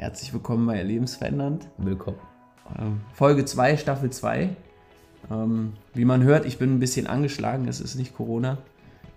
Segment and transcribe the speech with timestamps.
[0.00, 1.68] Herzlich willkommen bei Lebensverändernd.
[1.76, 2.16] Willkommen.
[2.78, 4.48] Ähm, Folge 2, Staffel 2.
[5.30, 8.56] Ähm, wie man hört, ich bin ein bisschen angeschlagen, es ist nicht Corona.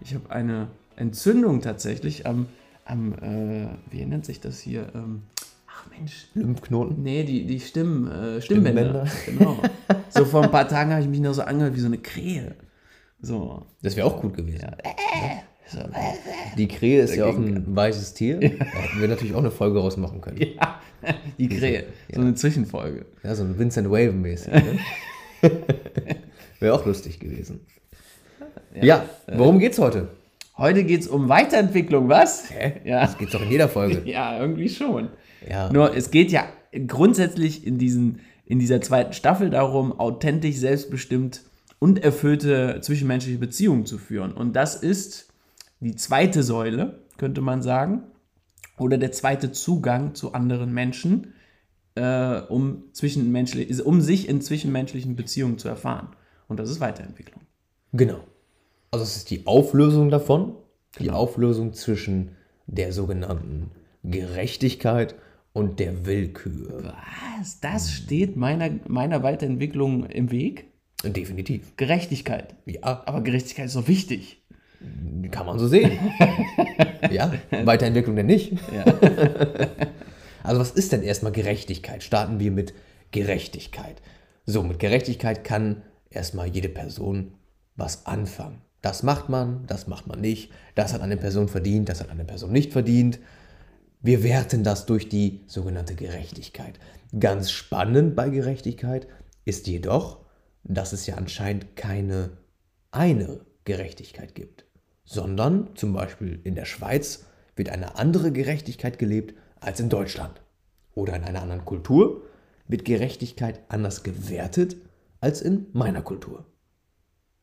[0.01, 0.67] Ich habe eine
[0.97, 2.47] Entzündung tatsächlich am,
[2.83, 4.88] am äh, wie nennt sich das hier?
[4.93, 5.21] Ähm,
[5.67, 6.27] ach Mensch.
[6.33, 7.02] Lymphknoten?
[7.02, 9.07] Nee, die, die Stimmen, äh, Stimmbänder.
[9.25, 9.59] Genau.
[10.09, 12.55] so vor ein paar Tagen habe ich mich noch so angehört wie so eine Krähe.
[13.21, 13.68] So.
[13.81, 14.63] Das wäre auch gut gewesen.
[14.63, 14.75] Ja.
[16.58, 18.40] Die Krähe ist ja auch ein weißes Tier.
[18.40, 20.38] Da hätten wir natürlich auch eine Folge rausmachen können.
[20.38, 20.81] Ja,
[21.38, 21.85] die Krähe.
[22.13, 23.05] So eine Zwischenfolge.
[23.23, 24.54] Ja, so ein Vincent Waven mäßig.
[24.54, 24.80] Ne?
[26.59, 27.62] wäre auch lustig gewesen.
[28.76, 30.09] Ja, ja worum geht's heute?
[30.57, 32.49] Heute geht's um Weiterentwicklung, was?
[32.52, 32.82] Hä?
[32.85, 33.02] Ja.
[33.02, 34.02] Das geht's doch in jeder Folge.
[34.05, 35.09] Ja, irgendwie schon.
[35.49, 35.71] Ja.
[35.71, 36.45] Nur es geht ja
[36.88, 41.41] grundsätzlich in, diesen, in dieser zweiten Staffel darum, authentisch, selbstbestimmt
[41.80, 44.32] und erfüllte zwischenmenschliche Beziehungen zu führen.
[44.32, 45.32] Und das ist
[45.83, 48.03] die zweite Säule, könnte man sagen,
[48.77, 51.34] oder der zweite Zugang zu anderen Menschen,
[51.95, 56.09] äh, um, zwischenmenschlich, um sich in zwischenmenschlichen Beziehungen zu erfahren.
[56.48, 57.41] Und das ist Weiterentwicklung.
[57.91, 58.20] Genau.
[58.91, 60.55] Also es ist die Auflösung davon,
[60.99, 61.17] die genau.
[61.17, 62.35] Auflösung zwischen
[62.68, 63.71] der sogenannten
[64.03, 65.16] Gerechtigkeit
[65.53, 66.94] und der Willkür.
[67.40, 67.59] Was?
[67.59, 70.66] Das steht meiner, meiner Weiterentwicklung im Weg?
[71.03, 71.75] Definitiv.
[71.75, 72.56] Gerechtigkeit.
[72.66, 73.03] Ja.
[73.06, 74.43] Aber Gerechtigkeit ist doch wichtig.
[75.31, 75.97] Kann man so sehen.
[77.12, 78.53] ja, Weiterentwicklung denn nicht.
[78.73, 78.85] Ja.
[80.44, 82.03] also was ist denn erstmal Gerechtigkeit?
[82.03, 82.73] Starten wir mit
[83.12, 84.01] Gerechtigkeit.
[84.45, 87.34] So, mit Gerechtigkeit kann erstmal jede Person
[87.75, 88.62] was anfangen.
[88.81, 90.51] Das macht man, das macht man nicht.
[90.75, 93.19] Das hat eine Person verdient, das hat eine Person nicht verdient.
[94.01, 96.78] Wir werten das durch die sogenannte Gerechtigkeit.
[97.18, 99.07] Ganz spannend bei Gerechtigkeit
[99.45, 100.19] ist jedoch,
[100.63, 102.31] dass es ja anscheinend keine
[102.91, 104.66] eine Gerechtigkeit gibt,
[105.06, 107.25] sondern zum Beispiel in der Schweiz
[107.56, 110.41] wird eine andere Gerechtigkeit gelebt als in Deutschland.
[110.96, 112.24] Oder in einer anderen Kultur
[112.68, 114.78] wird Gerechtigkeit anders gewertet
[115.19, 116.46] als in meiner Kultur.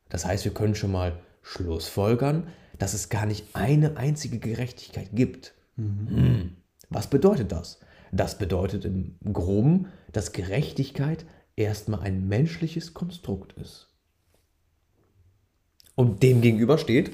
[0.09, 5.53] Das heißt, wir können schon mal schlussfolgern, dass es gar nicht eine einzige Gerechtigkeit gibt.
[5.75, 6.57] Mhm.
[6.89, 7.79] Was bedeutet das?
[8.11, 13.87] Das bedeutet im groben, dass Gerechtigkeit erstmal ein menschliches Konstrukt ist.
[15.95, 17.11] Und dem gegenüber steht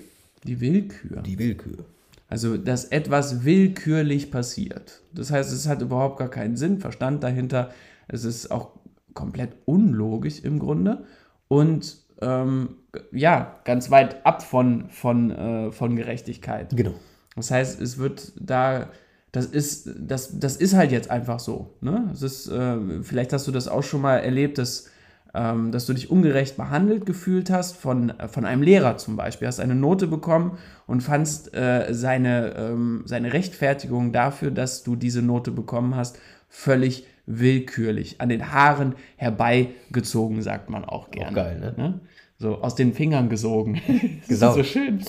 [0.48, 1.22] die Willkür.
[1.22, 1.86] Die Willkür.
[2.30, 5.02] Also, dass etwas willkürlich passiert.
[5.14, 7.72] Das heißt, es hat überhaupt gar keinen Sinn, Verstand dahinter.
[8.08, 8.72] Es ist auch
[9.14, 11.06] komplett unlogisch im Grunde.
[11.48, 12.76] Und ähm,
[13.12, 16.76] ja, ganz weit ab von, von, äh, von Gerechtigkeit.
[16.76, 16.94] Genau.
[17.36, 18.90] Das heißt, es wird da
[19.32, 21.76] das ist, das, das ist halt jetzt einfach so.
[21.82, 22.08] Ne?
[22.10, 24.90] Das ist, äh, vielleicht hast du das auch schon mal erlebt, dass,
[25.38, 29.48] ähm, dass du dich ungerecht behandelt gefühlt hast von, von einem Lehrer zum Beispiel.
[29.48, 35.22] Hast eine Note bekommen und fandst äh, seine, ähm, seine Rechtfertigung dafür, dass du diese
[35.22, 36.18] Note bekommen hast,
[36.50, 41.32] völlig willkürlich, an den Haaren herbeigezogen, sagt man auch gerne.
[41.32, 41.74] Auch geil, ne?
[41.78, 42.00] ne?
[42.38, 43.82] So aus den Fingern gesogen.
[44.28, 45.04] das ist so schön.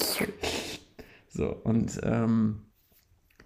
[1.28, 2.62] So, und ähm,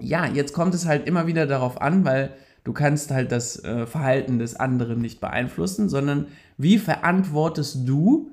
[0.01, 2.31] ja, jetzt kommt es halt immer wieder darauf an, weil
[2.65, 6.27] du kannst halt das äh, Verhalten des anderen nicht beeinflussen, sondern
[6.59, 8.31] wie verantwortest du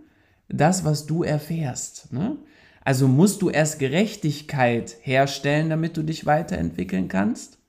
[0.48, 2.12] das, was du erfährst?
[2.12, 2.38] Ne?
[2.84, 7.60] Also musst du erst Gerechtigkeit herstellen, damit du dich weiterentwickeln kannst?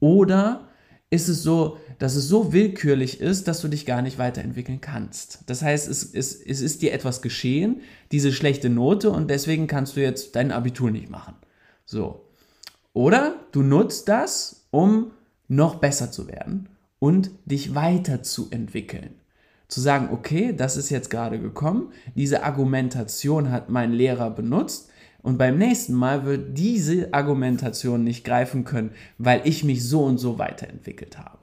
[0.00, 0.68] Oder
[1.10, 5.40] ist es so, dass es so willkürlich ist, dass du dich gar nicht weiterentwickeln kannst?
[5.46, 7.80] Das heißt, es, es, es ist dir etwas geschehen,
[8.12, 11.34] diese schlechte Note, und deswegen kannst du jetzt dein Abitur nicht machen.
[11.84, 12.28] So.
[12.92, 15.12] Oder du nutzt das, um
[15.48, 16.68] noch besser zu werden
[16.98, 19.10] und dich weiterzuentwickeln.
[19.68, 24.90] Zu sagen, okay, das ist jetzt gerade gekommen, diese Argumentation hat mein Lehrer benutzt
[25.22, 30.18] und beim nächsten Mal wird diese Argumentation nicht greifen können, weil ich mich so und
[30.18, 31.38] so weiterentwickelt habe.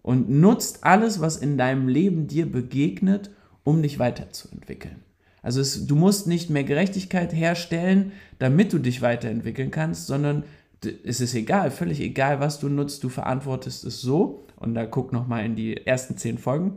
[0.00, 3.30] Und nutzt alles, was in deinem Leben dir begegnet,
[3.62, 5.02] um dich weiterzuentwickeln.
[5.42, 10.44] Also es, du musst nicht mehr Gerechtigkeit herstellen, damit du dich weiterentwickeln kannst, sondern
[10.86, 14.46] es ist egal, völlig egal, was du nutzt, du verantwortest es so.
[14.56, 16.76] Und da guck nochmal in die ersten zehn Folgen.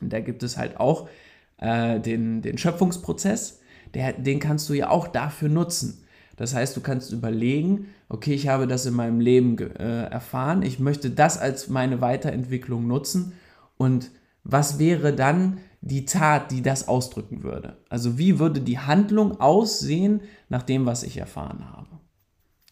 [0.00, 1.08] Und da gibt es halt auch
[1.58, 3.60] äh, den, den Schöpfungsprozess,
[3.94, 6.04] der, den kannst du ja auch dafür nutzen.
[6.36, 10.78] Das heißt, du kannst überlegen, okay, ich habe das in meinem Leben äh, erfahren, ich
[10.78, 13.32] möchte das als meine Weiterentwicklung nutzen
[13.76, 14.10] und
[14.44, 17.78] was wäre dann die Tat, die das ausdrücken würde?
[17.88, 21.88] Also wie würde die Handlung aussehen nach dem, was ich erfahren habe?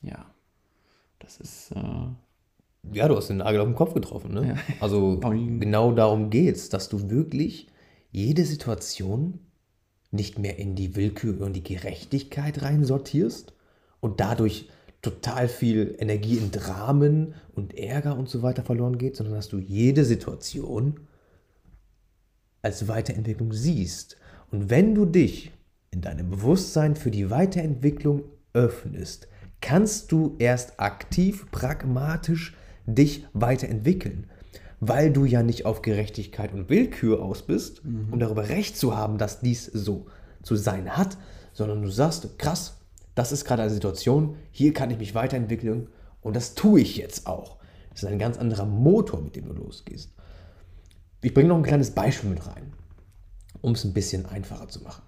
[0.01, 0.27] Ja.
[1.27, 1.73] Das ist.
[1.73, 4.33] Äh ja, du hast den Nagel auf den Kopf getroffen.
[4.33, 4.49] Ne?
[4.49, 4.57] Ja.
[4.81, 7.67] Also genau darum geht es, dass du wirklich
[8.13, 9.41] jede Situation
[10.13, 13.53] nicht mehr in die Willkür und die Gerechtigkeit reinsortierst
[14.01, 14.69] und dadurch
[15.03, 19.59] total viel Energie in Dramen und Ärger und so weiter verloren geht, sondern dass du
[19.59, 21.01] jede Situation
[22.63, 24.17] als Weiterentwicklung siehst.
[24.51, 25.51] Und wenn du dich
[25.91, 29.29] in deinem Bewusstsein für die Weiterentwicklung öffnest,
[29.61, 32.57] kannst du erst aktiv, pragmatisch
[32.87, 34.31] dich weiterentwickeln,
[34.81, 38.13] weil du ja nicht auf Gerechtigkeit und Willkür aus bist, mhm.
[38.13, 40.07] um darüber Recht zu haben, dass dies so
[40.43, 41.17] zu sein hat,
[41.53, 42.77] sondern du sagst, krass,
[43.15, 45.89] das ist gerade eine Situation, hier kann ich mich weiterentwickeln
[46.21, 47.57] und das tue ich jetzt auch.
[47.91, 50.13] Das ist ein ganz anderer Motor, mit dem du losgehst.
[51.23, 52.75] Ich bringe noch ein kleines Beispiel mit rein,
[53.63, 55.03] um es ein bisschen einfacher zu machen.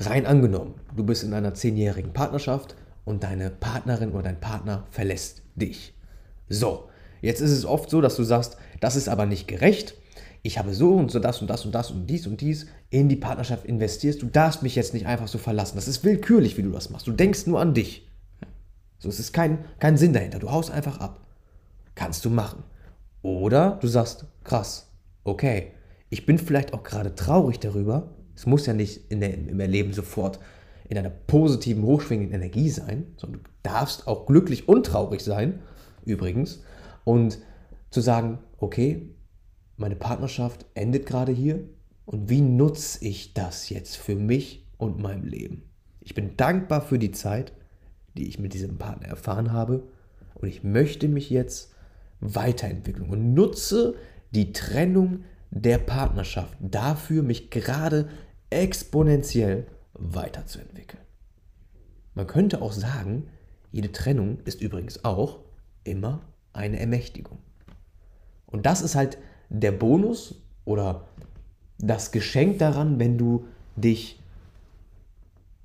[0.00, 2.74] Rein angenommen, du bist in einer zehnjährigen Partnerschaft
[3.04, 5.94] und deine Partnerin oder dein Partner verlässt dich.
[6.48, 6.88] So,
[7.22, 9.94] jetzt ist es oft so, dass du sagst, das ist aber nicht gerecht.
[10.42, 13.08] Ich habe so und so das und das und das und dies und dies in
[13.08, 14.22] die Partnerschaft investierst.
[14.22, 15.76] Du darfst mich jetzt nicht einfach so verlassen.
[15.76, 17.06] Das ist willkürlich, wie du das machst.
[17.06, 18.08] Du denkst nur an dich.
[18.98, 20.38] So, es ist kein, kein Sinn dahinter.
[20.38, 21.26] Du haust einfach ab.
[21.94, 22.62] Kannst du machen.
[23.22, 24.90] Oder du sagst, krass,
[25.24, 25.72] okay,
[26.08, 28.10] ich bin vielleicht auch gerade traurig darüber.
[28.34, 30.38] Es muss ja nicht der, im Erleben sofort
[30.90, 35.60] in einer positiven, hochschwingenden Energie sein, sondern du darfst auch glücklich und traurig sein,
[36.04, 36.64] übrigens.
[37.04, 37.38] Und
[37.90, 39.08] zu sagen, okay,
[39.76, 41.60] meine Partnerschaft endet gerade hier
[42.06, 45.62] und wie nutze ich das jetzt für mich und mein Leben?
[46.00, 47.52] Ich bin dankbar für die Zeit,
[48.16, 49.84] die ich mit diesem Partner erfahren habe
[50.34, 51.72] und ich möchte mich jetzt
[52.18, 53.94] weiterentwickeln und nutze
[54.32, 55.22] die Trennung
[55.52, 58.08] der Partnerschaft dafür, mich gerade
[58.50, 59.68] exponentiell
[60.00, 61.02] weiterzuentwickeln.
[62.14, 63.28] Man könnte auch sagen,
[63.70, 65.40] jede Trennung ist übrigens auch
[65.84, 67.38] immer eine Ermächtigung.
[68.46, 69.18] Und das ist halt
[69.48, 71.06] der Bonus oder
[71.78, 74.20] das Geschenk daran, wenn du dich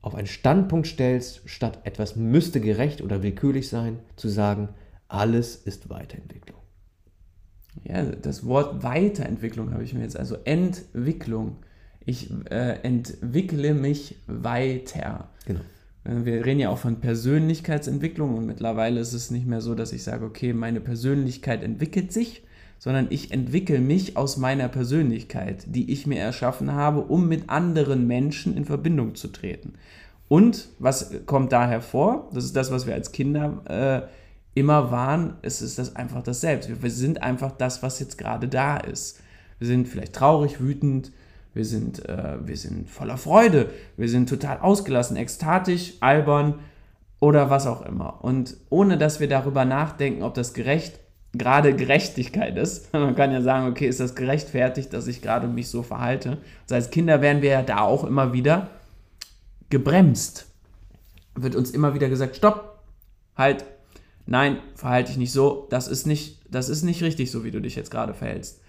[0.02, 4.70] auf einen Standpunkt stellst, statt etwas müsste gerecht oder willkürlich sein, zu sagen,
[5.08, 6.60] alles ist Weiterentwicklung.
[7.84, 11.58] Ja, das Wort Weiterentwicklung habe ich mir jetzt, also Entwicklung
[12.06, 15.30] ich äh, entwickle mich weiter.
[15.46, 15.62] Genau.
[16.04, 19.92] Äh, wir reden ja auch von Persönlichkeitsentwicklung und mittlerweile ist es nicht mehr so, dass
[19.92, 22.44] ich sage, okay, meine Persönlichkeit entwickelt sich,
[22.78, 28.06] sondern ich entwickle mich aus meiner Persönlichkeit, die ich mir erschaffen habe, um mit anderen
[28.06, 29.74] Menschen in Verbindung zu treten.
[30.28, 32.30] Und was kommt da hervor?
[32.34, 35.36] Das ist das, was wir als Kinder äh, immer waren.
[35.42, 36.68] Es ist das einfach das Selbst.
[36.70, 39.22] Wir, wir sind einfach das, was jetzt gerade da ist.
[39.60, 41.12] Wir sind vielleicht traurig, wütend,
[41.56, 46.60] wir sind, äh, wir sind voller Freude, wir sind total ausgelassen, ekstatisch, albern
[47.22, 48.24] oder was auch immer.
[48.24, 51.00] Und ohne dass wir darüber nachdenken, ob das gerecht,
[51.32, 55.70] gerade Gerechtigkeit ist, man kann ja sagen, okay, ist das gerechtfertigt, dass ich gerade mich
[55.70, 56.40] so verhalte.
[56.64, 58.70] Also als Kinder werden wir ja da auch immer wieder
[59.70, 60.48] gebremst.
[61.36, 62.82] Wird uns immer wieder gesagt, stopp,
[63.38, 63.64] halt,
[64.26, 67.62] nein, verhalte dich nicht so, das ist nicht, das ist nicht richtig so, wie du
[67.62, 68.60] dich jetzt gerade verhältst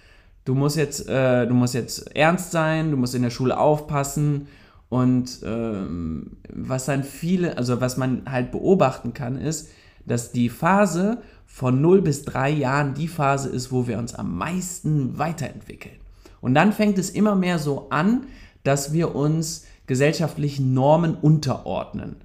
[0.46, 4.48] du musst jetzt, äh, du musst jetzt ernst sein, du musst in der Schule aufpassen.
[4.88, 9.68] Und ähm, was dann viele, also was man halt beobachten kann, ist,
[10.06, 14.38] dass die Phase von 0 bis 3 Jahren die Phase ist, wo wir uns am
[14.38, 15.96] meisten weiterentwickeln.
[16.40, 18.26] Und dann fängt es immer mehr so an,
[18.62, 22.16] dass wir uns gesellschaftlichen Normen unterordnen.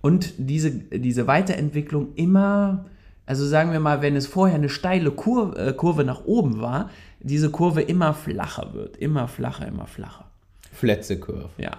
[0.00, 2.84] Und diese, diese Weiterentwicklung immer,
[3.24, 6.90] also sagen wir mal, wenn es vorher eine steile Kurve, äh, Kurve nach oben war,
[7.20, 8.96] diese Kurve immer flacher wird.
[8.96, 10.30] Immer flacher, immer flacher.
[10.72, 11.50] Fletze Curve.
[11.58, 11.78] Ja.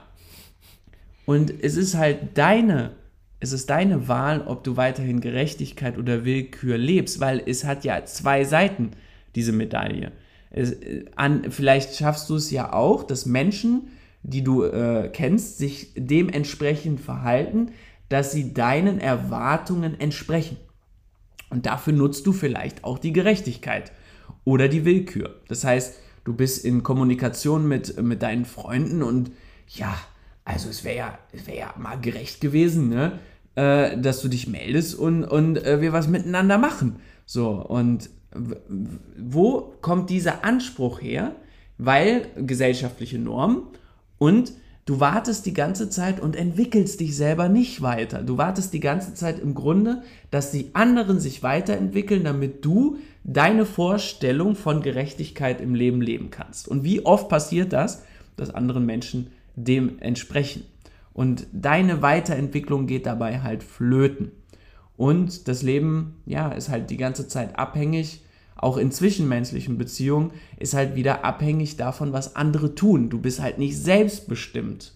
[1.26, 2.92] Und es ist halt deine,
[3.40, 8.06] es ist deine Wahl, ob du weiterhin Gerechtigkeit oder Willkür lebst, weil es hat ja
[8.06, 8.92] zwei Seiten,
[9.36, 10.12] diese Medaille.
[10.50, 10.76] Es,
[11.16, 13.90] an, vielleicht schaffst du es ja auch, dass Menschen,
[14.24, 17.72] die du äh, kennst, sich dementsprechend verhalten,
[18.10, 20.58] dass sie deinen Erwartungen entsprechen.
[21.50, 23.92] Und dafür nutzt du vielleicht auch die Gerechtigkeit
[24.48, 25.42] oder die Willkür.
[25.50, 29.30] Das heißt, du bist in Kommunikation mit, mit deinen Freunden und
[29.68, 29.94] ja,
[30.46, 33.20] also es wäre ja, wär ja mal gerecht gewesen, ne?
[33.56, 37.02] Äh, dass du dich meldest und, und äh, wir was miteinander machen.
[37.26, 38.10] So, und
[39.18, 41.36] wo kommt dieser Anspruch her?
[41.78, 43.64] Weil gesellschaftliche Normen
[44.18, 44.54] und
[44.88, 48.24] du wartest die ganze Zeit und entwickelst dich selber nicht weiter.
[48.24, 50.02] Du wartest die ganze Zeit im Grunde,
[50.32, 56.68] dass die anderen sich weiterentwickeln, damit du deine Vorstellung von Gerechtigkeit im Leben leben kannst.
[56.68, 58.04] Und wie oft passiert das,
[58.38, 60.64] dass anderen Menschen dem entsprechen?
[61.14, 64.32] Und deine Weiterentwicklung geht dabei halt flöten.
[64.96, 68.22] Und das Leben, ja, ist halt die ganze Zeit abhängig,
[68.58, 73.10] auch in zwischenmenschlichen Beziehungen, ist halt wieder abhängig davon, was andere tun.
[73.10, 74.94] Du bist halt nicht selbstbestimmt,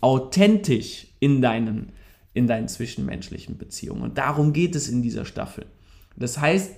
[0.00, 1.92] authentisch in deinen
[2.34, 4.02] in deinen zwischenmenschlichen Beziehungen.
[4.02, 5.66] Und darum geht es in dieser Staffel.
[6.16, 6.72] Das heißt,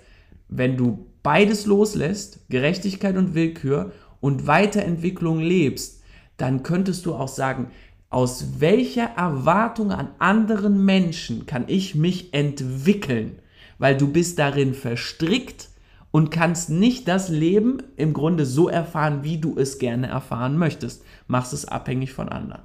[0.49, 6.03] wenn du beides loslässt, Gerechtigkeit und Willkür, und Weiterentwicklung lebst,
[6.37, 7.71] dann könntest du auch sagen,
[8.11, 13.39] aus welcher Erwartung an anderen Menschen kann ich mich entwickeln?
[13.79, 15.70] Weil du bist darin verstrickt
[16.11, 21.05] und kannst nicht das Leben im Grunde so erfahren, wie du es gerne erfahren möchtest.
[21.29, 22.62] Machst es abhängig von anderen.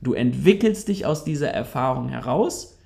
[0.00, 2.78] Du entwickelst dich aus dieser Erfahrung heraus,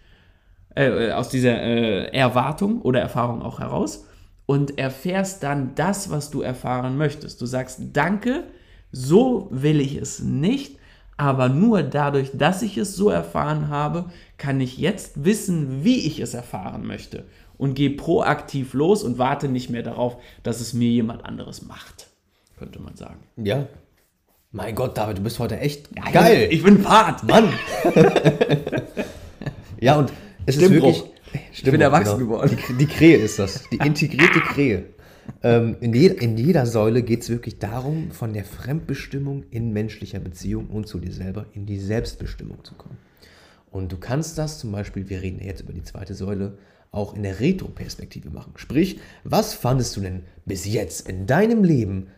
[0.75, 4.07] äh, äh aus dieser äh, Erwartung oder Erfahrung auch heraus
[4.47, 7.41] und erfährst dann das, was du erfahren möchtest.
[7.41, 8.45] Du sagst, danke,
[8.91, 10.79] so will ich es nicht,
[11.17, 14.07] aber nur dadurch, dass ich es so erfahren habe,
[14.39, 17.27] kann ich jetzt wissen, wie ich es erfahren möchte
[17.61, 22.07] und gehe proaktiv los und warte nicht mehr darauf, dass es mir jemand anderes macht,
[22.59, 23.21] könnte man sagen.
[23.37, 23.67] Ja.
[24.51, 26.49] Mein Gott, David, du bist heute echt ja, geil.
[26.51, 27.23] Ich bin Fahrt.
[27.23, 27.53] Mann.
[29.81, 30.11] ja, und
[30.47, 32.31] es ist wirklich, Stimmt, ich bin erwachsen genau.
[32.31, 32.57] geworden.
[32.71, 34.87] Die, die, Krähe ist das, die integrierte Krähe.
[35.43, 40.19] Ähm, in, je, in, jeder Säule geht es wirklich darum, von der Fremdbestimmung in menschlicher
[40.19, 42.97] Beziehung und zu dir selber in die Selbstbestimmung zu kommen.
[43.71, 46.57] Und du kannst das zum Beispiel, wir reden jetzt über die zweite Säule,
[46.91, 48.55] auch in der Retro-Perspektive machen.
[48.57, 52.09] Sprich, was fandest du denn bis jetzt in deinem Leben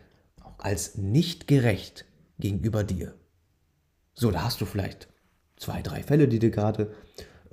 [0.57, 2.05] als nicht gerecht
[2.39, 3.13] gegenüber dir?
[4.13, 5.07] So, da hast du vielleicht
[5.57, 6.93] zwei, drei Fälle, die dir gerade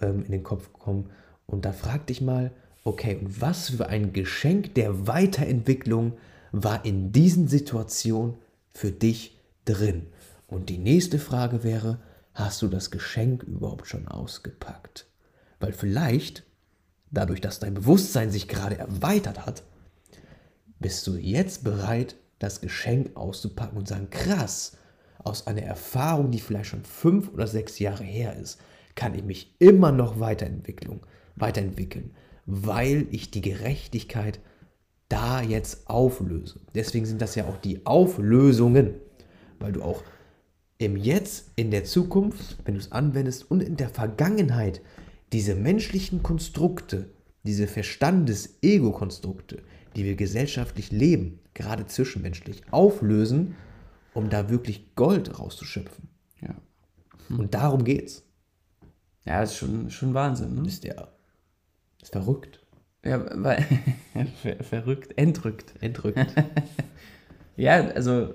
[0.00, 1.10] ähm, in den Kopf kommen.
[1.46, 2.52] Und da frag dich mal,
[2.84, 6.14] okay, was für ein Geschenk der Weiterentwicklung
[6.52, 8.36] war in diesen Situationen
[8.72, 10.06] für dich drin?
[10.46, 12.00] Und die nächste Frage wäre,
[12.34, 15.06] hast du das Geschenk überhaupt schon ausgepackt?
[15.60, 16.44] Weil vielleicht,
[17.10, 19.62] dadurch, dass dein Bewusstsein sich gerade erweitert hat,
[20.78, 24.76] bist du jetzt bereit, das Geschenk auszupacken und sagen, krass,
[25.18, 28.58] aus einer Erfahrung, die vielleicht schon fünf oder sechs Jahre her ist,
[28.94, 31.00] kann ich mich immer noch weiterentwickeln
[31.40, 32.10] weiterentwickeln,
[32.46, 34.40] weil ich die Gerechtigkeit
[35.08, 36.60] da jetzt auflöse.
[36.74, 38.94] Deswegen sind das ja auch die Auflösungen,
[39.58, 40.02] weil du auch
[40.78, 44.80] im Jetzt, in der Zukunft, wenn du es anwendest und in der Vergangenheit
[45.32, 47.10] diese menschlichen Konstrukte,
[47.44, 49.62] diese Verstandes-Ego-Konstrukte,
[49.96, 53.56] die wir gesellschaftlich leben, gerade zwischenmenschlich, auflösen,
[54.14, 56.08] um da wirklich Gold rauszuschöpfen.
[56.40, 56.54] Ja.
[57.28, 57.40] Hm.
[57.40, 58.24] Und darum geht's.
[59.24, 60.54] Ja, das ist schon, schon Wahnsinn.
[60.54, 60.66] Ne?
[60.66, 61.08] Ist ja
[62.02, 62.60] ist verrückt.
[63.04, 63.64] Ja, weil.
[64.42, 65.74] ver verrückt, entrückt.
[65.80, 66.18] Entrückt.
[67.56, 68.34] ja, also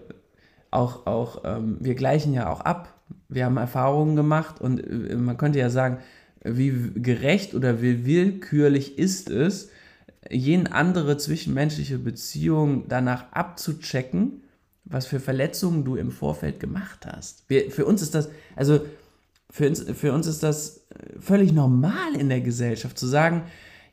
[0.71, 2.93] auch, auch ähm, wir gleichen ja auch ab.
[3.29, 5.99] Wir haben Erfahrungen gemacht und äh, man könnte ja sagen,
[6.45, 9.69] wie gerecht oder wie willkürlich ist es,
[10.29, 14.41] jene andere zwischenmenschliche Beziehung danach abzuchecken,
[14.85, 17.43] was für Verletzungen du im Vorfeld gemacht hast.
[17.47, 18.81] Wir, für uns ist das, also
[19.49, 20.85] für uns, für uns ist das
[21.19, 23.43] völlig normal in der Gesellschaft zu sagen,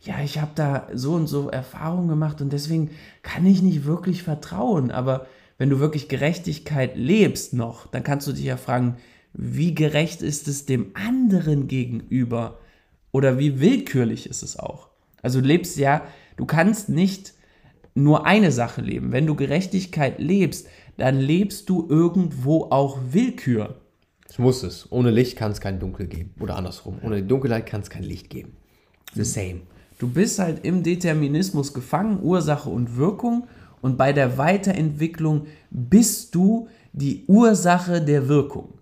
[0.00, 2.90] ja, ich habe da so und so Erfahrungen gemacht und deswegen
[3.22, 4.90] kann ich nicht wirklich vertrauen.
[4.90, 5.26] Aber
[5.58, 8.96] wenn du wirklich Gerechtigkeit lebst noch, dann kannst du dich ja fragen,
[9.34, 12.58] wie gerecht ist es dem anderen gegenüber?
[13.12, 14.88] Oder wie willkürlich ist es auch?
[15.22, 16.02] Also du lebst ja,
[16.36, 17.34] du kannst nicht
[17.94, 19.12] nur eine Sache leben.
[19.12, 23.80] Wenn du Gerechtigkeit lebst, dann lebst du irgendwo auch Willkür.
[24.28, 24.90] Es muss es.
[24.90, 26.34] Ohne Licht kann es kein Dunkel geben.
[26.40, 26.98] Oder andersrum.
[27.02, 28.56] Ohne Dunkelheit kann es kein Licht geben.
[29.14, 29.60] The same.
[29.98, 33.46] Du bist halt im Determinismus gefangen, Ursache und Wirkung.
[33.82, 38.78] Und bei der Weiterentwicklung bist du die Ursache der Wirkung.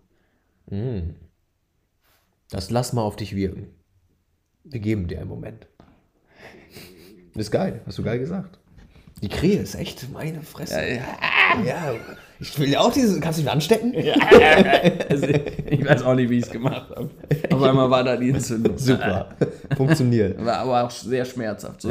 [0.71, 1.15] Hm.
[2.51, 3.69] Das lass mal auf dich wirken.
[4.65, 5.69] Wir geben dir einen Moment.
[7.35, 8.59] Ist geil, hast du geil gesagt.
[9.23, 10.75] Die Krähe ist echt meine Fresse.
[10.75, 11.65] Ja, ja.
[11.65, 11.95] ja
[12.41, 13.21] ich will ja auch diese.
[13.21, 13.93] Kannst du mich anstecken?
[14.03, 14.15] Ja,
[15.09, 17.11] also, ich weiß auch nicht, wie ich es gemacht habe.
[17.51, 18.79] Auf einmal war da die Entzündung.
[18.79, 19.29] Super.
[19.77, 20.43] Funktioniert.
[20.43, 21.83] War aber auch sehr schmerzhaft.
[21.83, 21.91] So.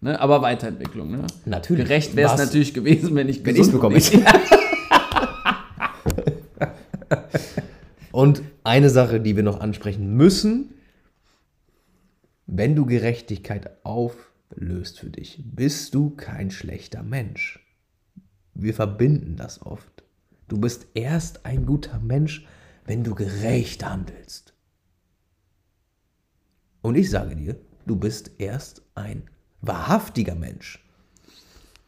[0.00, 0.20] Ne?
[0.20, 1.10] Aber Weiterentwicklung.
[1.10, 1.26] Ne?
[1.46, 1.84] Natürlich.
[1.86, 3.98] Gerecht wäre es natürlich gewesen, wenn ich wenn ich bekomme.
[8.16, 10.72] Und eine Sache, die wir noch ansprechen müssen,
[12.46, 17.60] wenn du Gerechtigkeit auflöst für dich, bist du kein schlechter Mensch.
[18.54, 20.02] Wir verbinden das oft.
[20.48, 22.46] Du bist erst ein guter Mensch,
[22.86, 24.54] wenn du gerecht handelst.
[26.80, 29.24] Und ich sage dir, du bist erst ein
[29.60, 30.82] wahrhaftiger Mensch,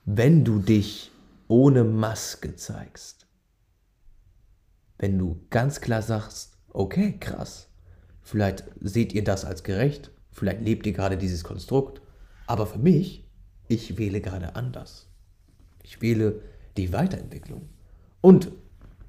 [0.04, 1.10] wenn du dich
[1.46, 3.17] ohne Maske zeigst.
[4.98, 7.68] Wenn du ganz klar sagst, okay, krass,
[8.20, 12.02] vielleicht seht ihr das als gerecht, vielleicht lebt ihr gerade dieses Konstrukt,
[12.46, 13.24] aber für mich,
[13.68, 15.06] ich wähle gerade anders.
[15.82, 16.42] Ich wähle
[16.76, 17.68] die Weiterentwicklung.
[18.20, 18.50] Und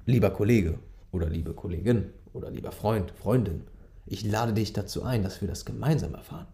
[0.06, 0.78] lieber Kollege
[1.12, 3.62] oder liebe Kollegin oder lieber Freund, Freundin,
[4.06, 6.48] Ich lade dich dazu ein, dass wir das gemeinsam erfahren.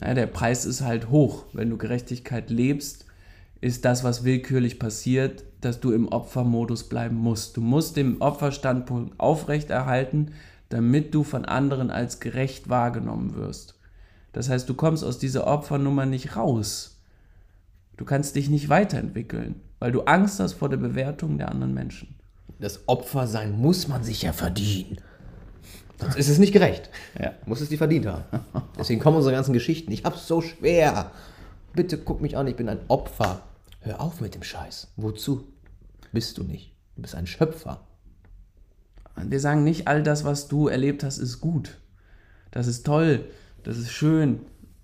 [0.00, 1.46] Ja, der Preis ist halt hoch.
[1.52, 3.06] Wenn du Gerechtigkeit lebst,
[3.60, 7.56] ist das, was willkürlich passiert, dass du im Opfermodus bleiben musst.
[7.56, 10.32] Du musst den Opferstandpunkt aufrechterhalten,
[10.68, 13.74] damit du von anderen als gerecht wahrgenommen wirst.
[14.32, 16.98] Das heißt, du kommst aus dieser Opfernummer nicht raus.
[17.96, 22.14] Du kannst dich nicht weiterentwickeln, weil du Angst hast vor der Bewertung der anderen Menschen.
[22.60, 24.98] Das Opfersein muss man sich ja verdienen.
[26.00, 26.90] Sonst ist es nicht gerecht.
[27.20, 27.32] Ja.
[27.46, 28.22] Muss es die verdient haben.
[28.78, 29.90] Deswegen kommen unsere ganzen Geschichten.
[29.90, 31.10] Ich hab's so schwer.
[31.74, 33.42] Bitte guck mich an, ich bin ein Opfer.
[33.88, 34.88] Hör auf mit dem Scheiß.
[34.96, 35.48] Wozu?
[36.12, 36.74] Bist du nicht.
[36.94, 37.86] Du bist ein Schöpfer.
[39.16, 41.78] Wir sagen nicht, all das, was du erlebt hast, ist gut.
[42.50, 43.24] Das ist toll.
[43.62, 44.40] Das ist schön.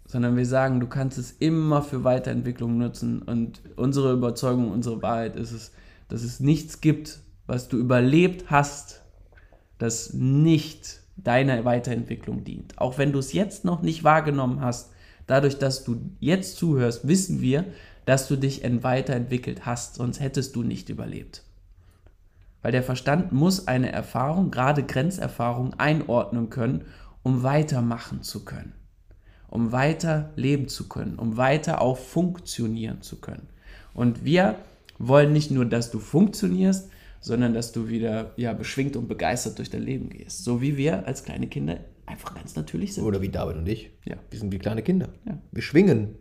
[0.07, 3.21] Sondern wir sagen, du kannst es immer für Weiterentwicklung nutzen.
[3.21, 5.73] Und unsere Überzeugung, unsere Wahrheit ist es,
[6.09, 9.03] dass es nichts gibt, was du überlebt hast,
[9.77, 12.79] das nicht deiner Weiterentwicklung dient.
[12.79, 14.93] Auch wenn du es jetzt noch nicht wahrgenommen hast,
[15.27, 17.67] dadurch, dass du jetzt zuhörst, wissen wir,
[18.05, 21.43] dass du dich weiterentwickelt hast, sonst hättest du nicht überlebt.
[22.63, 26.85] Weil der Verstand muss eine Erfahrung, gerade Grenzerfahrung, einordnen können,
[27.23, 28.73] um weitermachen zu können,
[29.49, 33.49] um weiter leben zu können, um weiter auch funktionieren zu können.
[33.93, 34.57] Und wir
[34.99, 39.71] wollen nicht nur, dass du funktionierst, sondern dass du wieder ja, beschwingt und begeistert durch
[39.71, 40.45] dein Leben gehst.
[40.45, 43.05] So wie wir als kleine Kinder einfach ganz natürlich sind.
[43.05, 43.91] Oder wie David und ich.
[44.05, 44.17] Ja.
[44.31, 45.09] Wir sind wie kleine Kinder.
[45.27, 45.39] Ja.
[45.53, 46.17] Wir schwingen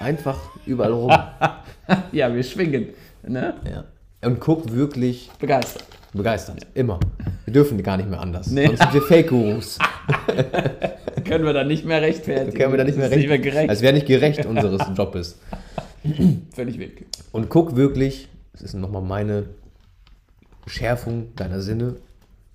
[0.00, 1.10] einfach überall rum.
[2.12, 2.88] ja, wir schwingen.
[3.26, 3.54] Ne?
[3.70, 3.84] Ja.
[4.22, 5.84] Und guck wirklich begeistert.
[6.12, 6.62] Begeistert.
[6.62, 6.68] Ja.
[6.74, 7.00] Immer.
[7.44, 8.50] Wir dürfen gar nicht mehr anders.
[8.50, 8.66] Nee.
[8.66, 9.78] Sonst sind wir Fake-Gurus.
[11.24, 12.56] können wir dann nicht mehr rechtfertigen.
[12.56, 13.70] Können wir dann nicht mehr, recht, gerecht.
[13.70, 15.38] Es wäre nicht gerecht unseres Jobes.
[16.54, 17.06] Völlig weg.
[17.32, 19.44] Und guck wirklich, das ist nochmal meine
[20.66, 21.96] Schärfung deiner Sinne.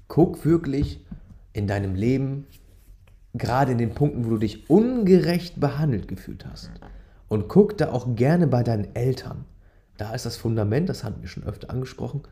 [0.07, 0.99] Guck wirklich
[1.53, 2.47] in deinem Leben,
[3.33, 6.72] gerade in den Punkten, wo du dich ungerecht behandelt gefühlt hast.
[7.27, 9.46] Und guck da auch gerne bei deinen Eltern.
[9.98, 12.24] Da ist das Fundament, das hatten wir schon öfter angesprochen.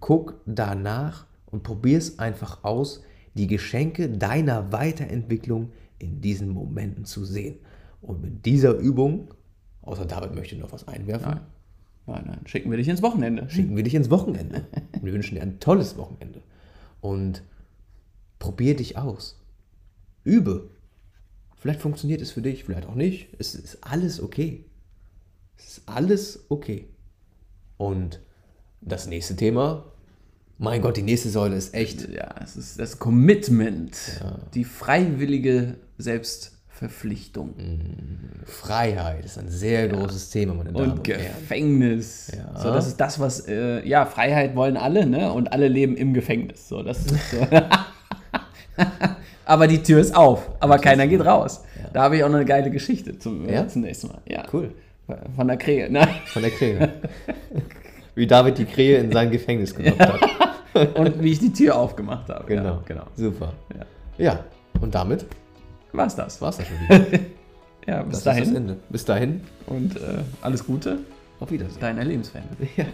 [0.00, 3.02] Guck danach und probier es einfach aus,
[3.34, 7.56] die Geschenke deiner Weiterentwicklung in diesen Momenten zu sehen.
[8.00, 9.28] Und mit dieser Übung,
[9.82, 11.30] außer David möchte noch was einwerfen.
[11.30, 11.40] Nein.
[12.06, 13.48] Nein, nein, schicken wir dich ins Wochenende.
[13.48, 14.66] Schicken wir dich ins Wochenende.
[15.02, 16.42] wir wünschen dir ein tolles Wochenende.
[17.00, 17.42] Und
[18.38, 19.40] probier dich aus.
[20.24, 20.70] Übe.
[21.56, 23.28] Vielleicht funktioniert es für dich, vielleicht auch nicht.
[23.38, 24.66] Es ist alles okay.
[25.56, 26.88] Es ist alles okay.
[27.76, 28.20] Und
[28.80, 29.92] das nächste Thema,
[30.58, 32.08] mein Gott, die nächste Säule ist echt.
[32.10, 33.96] Ja, es ist das Commitment.
[34.20, 34.38] Ja.
[34.54, 37.54] Die freiwillige Selbst- Verpflichtung.
[38.46, 42.32] Freiheit ist ein sehr großes Thema, meine Damen und, und Gefängnis.
[42.36, 42.60] Ja.
[42.60, 45.32] So, das ist das, was, äh, ja, Freiheit wollen alle, ne?
[45.32, 46.68] Und alle leben im Gefängnis.
[46.68, 47.36] So, das ist so.
[49.44, 51.64] aber die Tür ist auf, aber keiner geht raus.
[51.76, 51.90] Ja.
[51.92, 53.66] Da habe ich auch noch eine geile Geschichte zum, ja?
[53.68, 54.18] zum nächsten Mal.
[54.28, 54.44] Ja.
[54.52, 54.72] Cool.
[55.36, 56.08] Von der Krähe, ne?
[56.26, 56.92] Von der Krähe.
[58.14, 60.94] wie David die Krähe in sein Gefängnis gelockt hat.
[60.96, 62.44] und wie ich die Tür aufgemacht habe.
[62.46, 63.04] Genau, genau.
[63.14, 63.52] Super.
[64.18, 64.44] Ja.
[64.80, 65.26] und damit
[65.92, 66.40] war's das.
[66.40, 67.20] War's das schon wieder.
[67.86, 68.42] ja, bis das dahin.
[68.42, 68.76] Ist das Ende.
[68.88, 69.40] Bis dahin.
[69.66, 70.98] Und äh, alles Gute.
[71.40, 71.80] Auf Wiedersehen.
[71.80, 72.42] Dein Erlebensfan.
[72.76, 72.84] Ja.